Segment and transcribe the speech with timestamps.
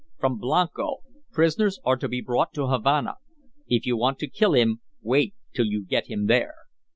[0.19, 1.01] "From Blanco.
[1.31, 3.17] Prisoners are to be brought to Havana.
[3.67, 6.55] If you want to kill him, wait till you get him there."